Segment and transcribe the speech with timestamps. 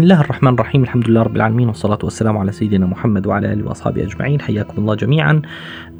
[0.00, 0.82] بسم الله الرحمن الرحيم.
[0.82, 4.40] الحمد لله رب العالمين والصلاة والسلام على سيدنا محمد وعلى آله وأصحابه أجمعين.
[4.40, 5.42] حياكم الله جميعا.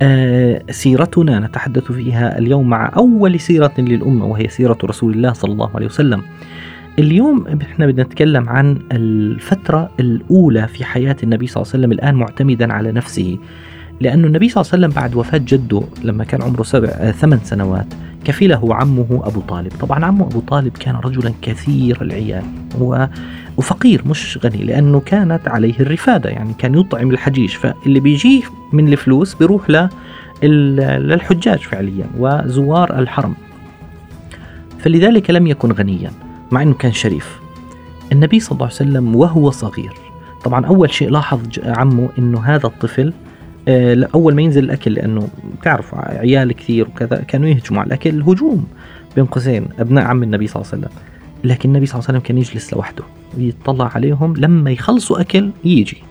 [0.03, 5.71] آه سيرتنا نتحدث فيها اليوم مع أول سيرة للأمة وهي سيرة رسول الله صلى الله
[5.75, 6.23] عليه وسلم.
[6.99, 12.15] اليوم إحنا بدنا نتكلم عن الفترة الأولى في حياة النبي صلى الله عليه وسلم الآن
[12.15, 13.39] معتمدا على نفسه.
[14.01, 17.39] لأن النبي صلى الله عليه وسلم بعد وفاة جده لما كان عمره سبع آه ثمان
[17.39, 17.87] سنوات
[18.25, 19.73] كفله عمه أبو طالب.
[19.81, 22.45] طبعا عمه أبو طالب كان رجلا كثير العيال
[23.57, 29.35] وفقير مش غني لأنه كانت عليه الرفادة يعني كان يطعم الحجيج فاللي بيجيه من الفلوس
[29.35, 29.91] بيروح
[30.43, 33.35] للحجاج فعليا وزوار الحرم.
[34.79, 36.11] فلذلك لم يكن غنيا
[36.51, 37.41] مع أنه كان شريف.
[38.13, 39.93] النبي صلى الله عليه وسلم وهو صغير.
[40.45, 43.13] طبعا أول شيء لاحظ عمه أنه هذا الطفل
[44.15, 45.29] أول ما ينزل الأكل لأنه
[45.61, 48.67] بتعرف عيال كثير وكذا كانوا يهجموا على الأكل هجوم
[49.17, 50.99] بين قوسين أبناء عم النبي صلى الله عليه وسلم.
[51.45, 53.05] لكن النبي صلى الله عليه وسلم كان يجلس لوحده
[53.37, 56.03] ويطلع عليهم لما يخلصوا أكل يجي.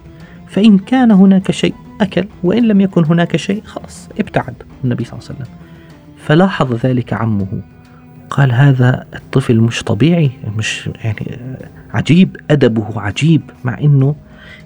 [0.48, 5.30] فإن كان هناك شيء أكل وإن لم يكن هناك شيء خلاص ابتعد النبي صلى الله
[5.30, 5.56] عليه وسلم.
[6.18, 7.62] فلاحظ ذلك عمه.
[8.30, 11.40] قال هذا الطفل مش طبيعي مش يعني
[11.94, 14.16] عجيب أدبه عجيب مع أنه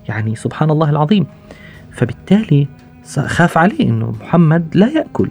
[0.10, 1.26] يعني سبحان الله العظيم.
[1.92, 2.68] فبالتالي
[3.06, 5.30] خاف عليه أنه محمد لا يأكل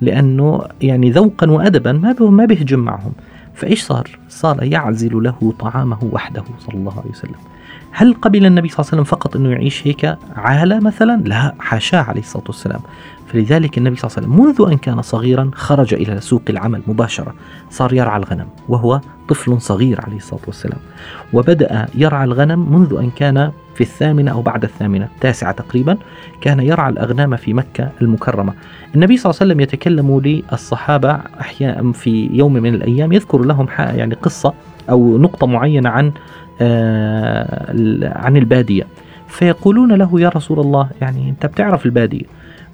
[0.00, 3.12] لأنه يعني ذوقا وأدبا ما ما بيهجم معهم
[3.54, 7.34] فإيش صار؟ صار يعزل له طعامه وحده صلى الله عليه وسلم
[7.92, 12.02] هل قبل النبي صلى الله عليه وسلم فقط أنه يعيش هيك عالة مثلا؟ لا حاشاه
[12.02, 12.80] عليه الصلاة والسلام
[13.26, 17.34] فلذلك النبي صلى الله عليه وسلم منذ أن كان صغيرا خرج إلى سوق العمل مباشرة
[17.70, 20.78] صار يرعى الغنم وهو طفل صغير عليه الصلاة والسلام
[21.32, 25.96] وبدأ يرعى الغنم منذ أن كان في الثامنة أو بعد الثامنة التاسعة تقريبا
[26.40, 28.52] كان يرعى الأغنام في مكة المكرمة.
[28.94, 34.14] النبي صلى الله عليه وسلم يتكلم للصحابة أحيانا في يوم من الأيام يذكر لهم يعني
[34.14, 34.54] قصة
[34.90, 36.12] أو نقطة معينة عن
[36.60, 37.72] آه
[38.18, 38.86] عن البادية.
[39.28, 42.24] فيقولون له يا رسول الله يعني أنت بتعرف البادية.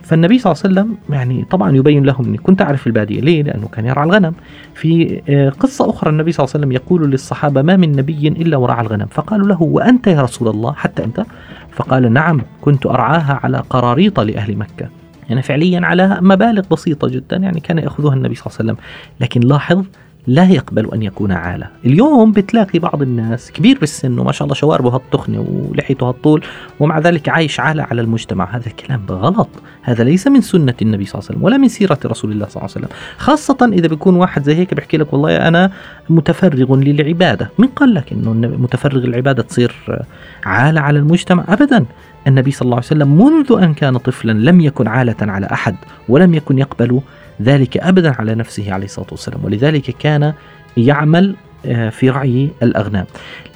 [0.07, 3.69] فالنبي صلى الله عليه وسلم يعني طبعا يبين لهم إني كنت أعرف البادية، ليه؟ لأنه
[3.69, 4.35] كان يرعى الغنم.
[4.75, 5.21] في
[5.61, 9.07] قصة أخرى النبي صلى الله عليه وسلم يقول للصحابة ما من نبي إلا ورعى الغنم،
[9.11, 11.25] فقالوا له وأنت يا رسول الله حتى أنت؟
[11.73, 14.89] فقال نعم كنت أرعاها على قراريط لأهل مكة.
[15.29, 18.85] يعني فعليا على مبالغ بسيطة جدا يعني كان يأخذها النبي صلى الله عليه وسلم،
[19.21, 19.85] لكن لاحظ
[20.27, 21.69] لا يقبل أن يكون عالة.
[21.85, 26.45] اليوم بتلاقي بعض الناس كبير بالسن وما شاء الله شواربه هالتخنة ولحيته هالطول
[26.81, 28.57] ومع ذلك عايش عالة على المجتمع.
[28.57, 29.49] هذا الكلام غلط.
[29.83, 32.63] هذا ليس من سنة النبي صلى الله عليه وسلم ولا من سيرة رسول الله صلى
[32.63, 32.99] الله عليه وسلم.
[33.19, 35.71] خاصة إذا بيكون واحد زي هيك بيحكي لك والله أنا
[36.11, 37.51] متفرغ للعبادة.
[37.59, 39.75] من قال لك أنه متفرغ للعبادة تصير
[40.45, 41.85] عالة على المجتمع؟ أبدا.
[42.27, 45.77] النبي صلى الله عليه وسلم منذ أن كان طفلا لم يكن عالة على أحد
[46.09, 47.01] ولم يكن يقبل
[47.43, 49.45] ذلك أبدا على نفسه عليه الصلاة والسلام.
[49.45, 50.33] ولذلك كان
[50.77, 51.37] يعمل
[51.91, 53.07] في رعي الاغنام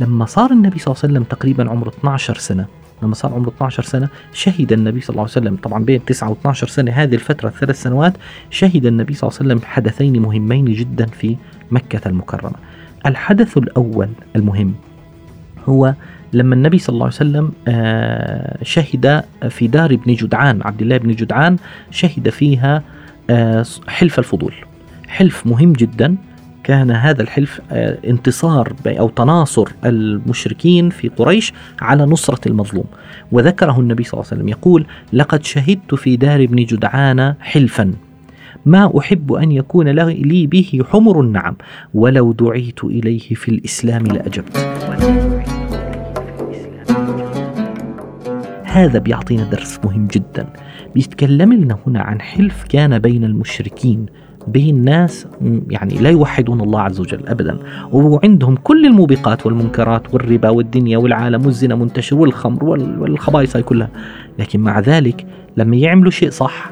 [0.00, 2.66] لما صار النبي صلى الله عليه وسلم تقريبا عمره 12 سنة
[3.02, 5.56] لما صار عمره 12 سنة شهد النبي صلى الله عليه وسلم.
[5.56, 8.12] طبعا بين 9 و 12 سنة هذه الفترة الثلاث سنوات
[8.50, 11.36] شهد النبي صلى الله عليه وسلم حدثين مهمين جدا في
[11.70, 12.56] مكة المكرمة.
[13.06, 14.74] الحدث الأول المهم
[15.68, 15.94] هو
[16.32, 17.52] لما النبي صلى الله عليه وسلم
[18.62, 21.56] شهد في دار ابن جدعان عبد الله بن جدعان
[21.90, 22.82] شهد فيها
[23.88, 24.54] حلف الفضول.
[25.08, 26.16] حلف مهم جدا.
[26.64, 27.60] كان هذا الحلف
[28.04, 32.84] انتصار أو تناصر المشركين في قريش على نصرة المظلوم.
[33.32, 37.94] وذكره النبي صلى الله عليه وسلم يقول لقد شهدت في دار ابن جدعان حلفا.
[38.66, 41.56] ما أحب أن يكون لي به حمر النعم.
[41.94, 44.56] ولو دعيت إليه في الإسلام لأجبت.
[48.64, 50.46] هذا بيعطينا درس مهم جدا.
[50.94, 54.06] بيتكلم لنا هنا عن حلف كان بين المشركين
[54.48, 55.26] بين ناس
[55.70, 57.58] يعني لا يوحدون الله عز وجل ابدا.
[57.92, 63.88] وعندهم كل الموبقات والمنكرات والربا والدنيا والعالم والزنا منتشر والخمر والخبائث هاي كلها.
[64.38, 65.26] لكن مع ذلك
[65.56, 66.70] لما يعملوا شيء صح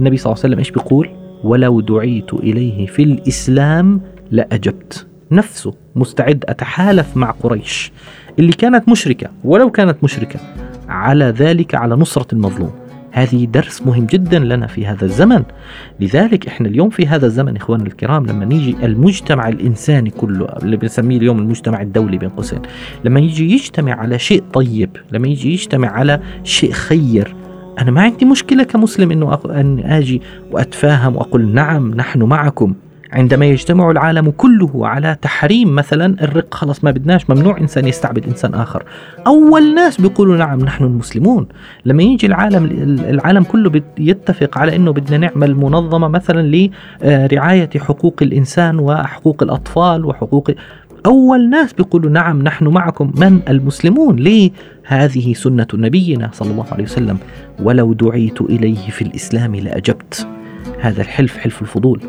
[0.00, 1.10] النبي صلى الله عليه وسلم إيش بيقول؟
[1.44, 4.00] ولو دعيت إليه في الإسلام
[4.30, 5.06] لأجبت.
[5.30, 7.92] نفسه مستعد أتحالف مع قريش.
[8.38, 10.40] اللي كانت مشركة ولو كانت مشركة
[10.88, 12.70] على ذلك على نصرة المظلوم.
[13.12, 15.42] هذه درس مهم جدا لنا في هذا الزمن.
[16.00, 21.16] لذلك إحنا اليوم في هذا الزمن إخواننا الكرام لما نيجي المجتمع الإنساني كله اللي بنسميه
[21.18, 22.58] اليوم المجتمع الدولي بين قوسين
[23.04, 27.34] لما يجي يجتمع على شيء طيب لما يجي يجتمع على شيء خير
[27.78, 32.74] أنا ما عندي مشكلة كمسلم إنه أق- أن آجي وأتفاهم وأقول نعم نحن معكم.
[33.12, 38.54] عندما يجتمع العالم كله على تحريم مثلا الرق خلاص ما بدناش ممنوع إنسان يستعبد إنسان
[38.54, 38.82] آخر.
[39.26, 41.48] أول ناس بيقولوا نعم نحن المسلمون.
[41.84, 42.64] لما يجي العالم
[43.08, 46.70] العالم كله يتفق على إنه بدنا نعمل منظمة مثلا
[47.02, 50.50] لرعاية حقوق الإنسان وحقوق الأطفال وحقوق
[51.06, 53.12] أول ناس بيقولوا نعم نحن معكم.
[53.16, 54.16] من؟ المسلمون.
[54.16, 54.50] ليه؟
[54.84, 57.18] هذه سنة نبينا صلى الله عليه وسلم.
[57.62, 59.99] ولو دعيت إليه في الإسلام لأجبت.
[60.80, 62.00] هذا الحلف حلف الفضول.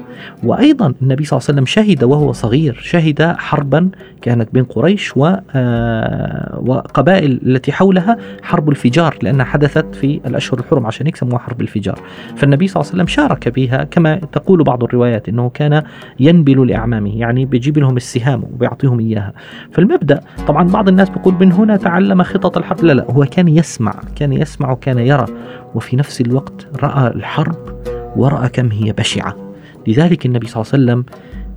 [0.43, 3.89] وأيضا النبي صلى الله عليه وسلم شهد وهو صغير شهد حربا
[4.21, 11.05] كانت بين قريش آه، وقبائل التي حولها حرب الفجار لأنها حدثت في الأشهر الحرم عشان
[11.05, 11.99] هيك سموها حرب الفجار.
[12.35, 15.83] فالنبي صلى الله عليه وسلم شارك بها كما تقول بعض الروايات أنه كان
[16.19, 19.33] ينبل لأعمامه يعني بيجيب لهم السهام وبيعطيهم إياها.
[19.71, 22.83] فالمبدأ طبعا بعض الناس بيقول من هنا تعلم خطط الحرب.
[22.83, 25.25] لا لا هو كان يسمع كان يسمع وكان يرى.
[25.75, 29.35] وفي نفس الوقت رأى الحرب ورأى كم هي بشعة.
[29.87, 31.05] لذلك النبي صلى الله عليه وسلم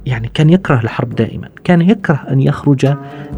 [0.06, 1.48] يعني كان يكره الحرب دائما.
[1.64, 2.86] كان يكره أن يخرج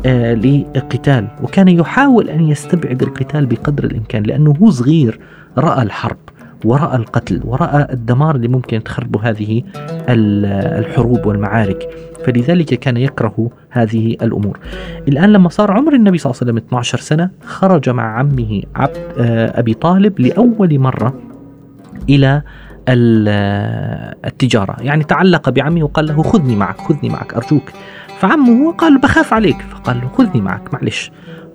[0.07, 5.19] آه لقتال وكان يحاول أن يستبعد القتال بقدر الإمكان لأنه هو صغير
[5.59, 6.17] رأى الحرب
[6.65, 9.63] ورأى القتل ورأى الدمار اللي ممكن تخرب هذه
[10.09, 10.45] ال-
[10.85, 11.89] الحروب والمعارك.
[12.25, 14.59] فلذلك كان يكره هذه الأمور.
[15.09, 18.97] الآن لما صار عمر النبي صلى الله عليه وسلم 12 سنة خرج مع عمه عبد
[19.19, 21.15] آه، أبي طالب لأول مرة
[22.09, 22.43] إلى
[22.89, 24.77] التجارة.
[24.81, 27.71] يعني تعلق بعمه وقال له خذني معك خذني معك أرجوك.
[28.19, 29.61] فعمه قال بخاف عليك.
[29.61, 31.11] فقال له خذني معك معلش.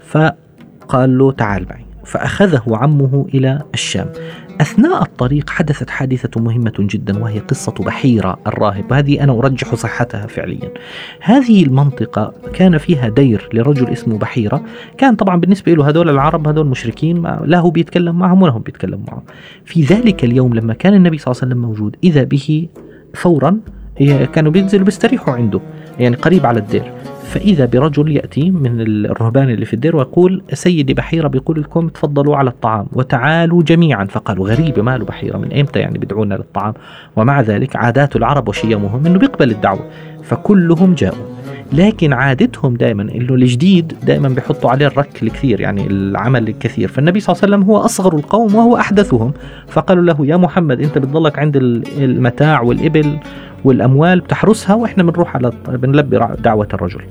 [0.08, 1.91] فقال له تعال معي.
[2.12, 4.08] فأخذه عمه إلى الشام.
[4.62, 8.92] أثناء الطريق حدثت حادثة مهمة جدا وهي قصة بحيرة الراهب.
[8.92, 10.72] وهذه أنا أرجح صحتها فعليا.
[11.22, 14.64] هذه المنطقة كان فيها دير لرجل اسمه بحيرة.
[14.98, 19.06] كان طبعا بالنسبة له هذول العرب هذول مشركين لا هو بيتكلم معهم ولا هم بيتكلموا
[19.08, 19.24] معهم.
[19.66, 22.68] في ذلك اليوم لما كان النبي صلى الله عليه وسلم موجود إذا به
[23.14, 23.60] فورا
[24.34, 25.62] كانوا بينزلوا بيستريحوا عنده
[26.00, 26.92] يعني قريب على الدير.
[27.32, 32.50] فإذا برجل يأتي من الرهبان اللي في الدير ويقول سيدي بحيرة بيقول لكم تفضلوا على
[32.50, 34.06] الطعام وتعالوا جميعا.
[34.06, 36.74] فقالوا غريبة ماله بحيرة من إمتى يعني بدعونا للطعام؟
[37.16, 39.90] ومع ذلك عادات العرب وشيمهم أنه بيقبل الدعوة
[40.24, 41.41] فكلهم جاءوا.
[41.74, 46.88] لكن عادتهم دائما إنه الجديد دائما بيحطوا عليه الرك الكثير يعني العمل الكثير.
[46.88, 49.34] فالنبي صلى الله عليه وسلم هو أصغر القوم وهو أحدثهم.
[49.68, 51.58] فقالوا له يا محمد أنت بتضلك عند
[51.98, 53.18] المتاع والإبل
[53.64, 57.02] والأموال بتحرسها وإحنا بنروح على بنلبي دعوة الرجل.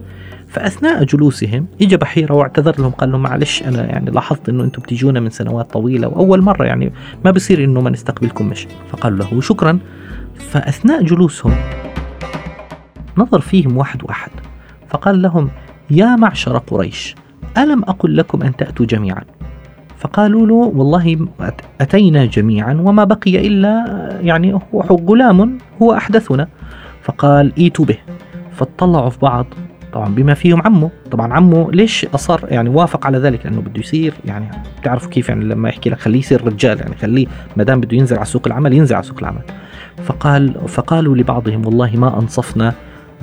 [0.48, 5.20] فأثناء جلوسهم اجى بحيرة واعتذر لهم قال لهم معلش أنا يعني لاحظت إنه أنتم بتجونا
[5.20, 6.92] من سنوات طويلة وأول مرة يعني
[7.24, 9.78] ما بصير إنه ما نستقبلكم مش فقالوا له شكرا
[10.34, 11.54] فأثناء جلوسهم
[13.16, 14.30] نظر فيهم واحد وأحد.
[14.90, 15.50] فقال لهم
[15.90, 17.14] يا معشر قريش
[17.58, 19.22] ألم أقل لكم أن تأتوا جميعا؟
[19.98, 21.28] فقالوا له والله
[21.80, 23.84] أتينا جميعا وما بقي إلا
[24.22, 26.48] يعني هو غلام هو أحدثنا.
[27.02, 27.98] فقال إيتوا به.
[28.52, 29.46] فاطلعوا في بعض
[29.92, 30.90] طبعا بما فيهم عمه.
[31.10, 34.50] طبعا عمه ليش أصر؟ يعني وافق على ذلك لأنه بده يصير يعني
[34.80, 37.26] بتعرفوا كيف يعني لما يحكي لك خليه يصير رجال يعني خليه
[37.56, 39.42] ما دام بده ينزل على سوق العمل ينزل على سوق العمل.
[40.04, 42.74] فقال فقالوا لبعضهم والله ما أنصفنا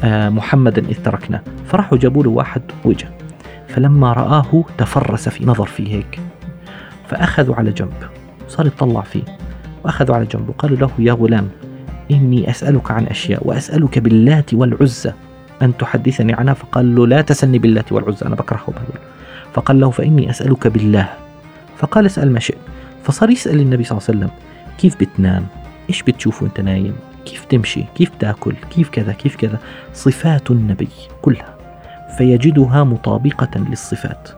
[0.04, 1.42] محمدا إذ تركنا.
[1.66, 3.08] فراحوا جابوا له واحد وجه.
[3.68, 6.20] فلما رآه تفرس في نظر فيه هيك.
[7.08, 7.94] فأخذوا على جنب.
[8.48, 9.24] صار يطلع فيه.
[9.84, 10.50] وأخذوا على جنب.
[10.50, 11.50] وقالوا له يا غلام
[12.12, 15.12] إني أسألك عن أشياء وأسألك باللات والعزى
[15.62, 16.54] أن تحدثني عنها.
[16.54, 19.02] فقال له لا تسألني باللات والعزى أنا بكرههم هذول
[19.54, 21.10] فقال له فإني أسألك بالله.
[21.78, 22.58] فقال اسأل ما شئت.
[23.04, 24.30] فصار يسأل النبي صلى الله عليه وسلم
[24.78, 25.46] كيف بتنام؟
[25.90, 26.96] إيش بتشوف وأنت نايم؟
[27.28, 29.60] كيف تمشي كيف تأكل كيف كذا كيف كذا.
[29.94, 30.90] صفات النبي
[31.22, 31.56] كلها
[32.18, 34.30] فيجدها مطابقة للصفات.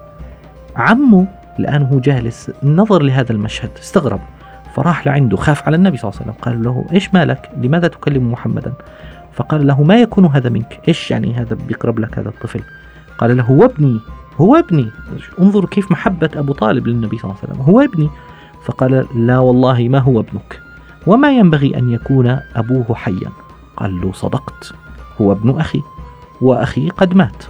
[0.75, 1.27] عمه
[1.59, 4.19] الآن هو جالس نظر لهذا المشهد استغرب
[4.75, 8.31] فراح لعنده خاف على النبي صلى الله عليه وسلم قال له إيش مالك؟ لماذا تكلم
[8.31, 8.73] محمدا؟
[9.33, 10.79] فقال له ما يكون هذا منك.
[10.87, 12.61] إيش يعني هذا بيقرب لك هذا الطفل؟
[13.17, 13.99] قال له هو ابني
[14.37, 14.89] هو ابني.
[15.39, 18.09] انظروا كيف محبة أبو طالب للنبي صلى الله عليه وسلم هو ابني.
[18.65, 20.61] فقال لا والله ما هو ابنك؟
[21.09, 23.29] وما ينبغي أن يكون أبوه حيا.
[23.77, 24.73] قال له صدقت
[25.21, 25.81] هو ابن أخي
[26.41, 27.43] وأخي قد مات.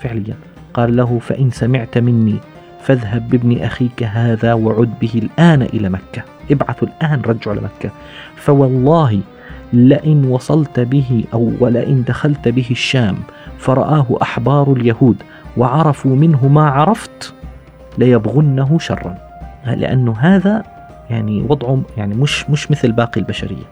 [0.00, 0.36] فعليا
[0.74, 2.36] قال له فإن سمعت مني
[2.82, 6.22] فاذهب بابن أخيك هذا وعد به الآن إلى مكة.
[6.50, 7.90] ابعثوا الآن رجعوا لمكة
[8.36, 9.20] فوالله
[9.72, 13.16] لئن وصلت به أو ولئن دخلت به الشام
[13.58, 15.16] فرآه أحبار اليهود
[15.56, 17.34] وعرفوا منه ما عرفت
[17.98, 19.18] ليبغنه شرا.
[19.66, 20.75] لأنه هذا
[21.10, 23.64] يعني وضعه يعني مش مش مثل باقي البشرية.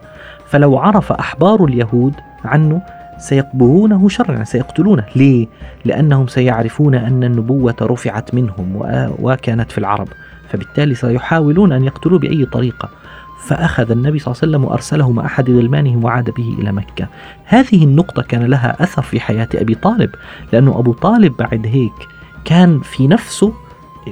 [0.47, 2.15] فلو عرف أحبار اليهود
[2.45, 2.83] عنه
[3.19, 5.05] سيقبرونه شرا يعني سيقتلونه.
[5.17, 5.47] ليه؟
[5.85, 8.73] لأنهم سيعرفون أن النبوة رفعت منهم
[9.23, 10.09] وكانت في العرب.
[10.49, 12.89] فبالتالي سيحاولون أن يقتلوه بأي طريقة.
[13.47, 17.07] فأخذ النبي صلى الله عليه وسلم وأرسله مع أحد غلمانه وعاد به إلى مكة.
[17.45, 20.11] هذه النقطة كان لها أثر في حياة أبي طالب
[20.53, 22.09] لأنه أبو طالب بعد هيك
[22.45, 23.53] كان في نفسه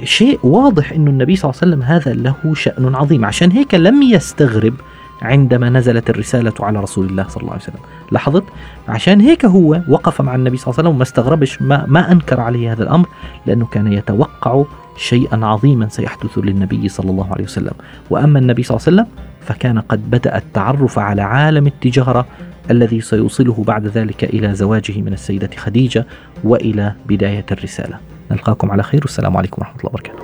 [0.05, 3.25] شيء واضح أن النبي صلى الله عليه وسلم هذا له شأن عظيم.
[3.25, 4.75] عشان هيك لم يستغرب
[5.23, 7.81] عندما نزلت الرسالة على رسول الله صلى الله عليه وسلم.
[8.13, 8.45] لاحظت؟
[8.89, 12.41] عشان هيك هو وقف مع النبي صلى الله عليه وسلم وما استغربش ما, ما أنكر
[12.41, 13.09] عليه هذا الأمر
[13.47, 14.65] لأنه كان يتوقع
[14.97, 17.75] شيئا عظيما سيحدث للنبي صلى الله عليه وسلم.
[18.11, 19.07] وأما النبي صلى الله عليه وسلم
[19.41, 22.27] فكان قد بدأ التعرف على عالم التجارة
[22.71, 26.07] الذي سيوصله بعد ذلك إلى زواجه من السيدة خديجة
[26.45, 28.12] وإلى بداية الرسالة.
[28.33, 30.23] نلقاكم على خير والسلام عليكم ورحمة الله وبركاته.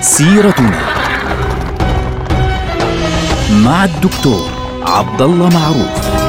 [0.00, 0.80] سيرتنا
[3.64, 4.48] مع الدكتور
[4.86, 6.23] عبد الله معروف.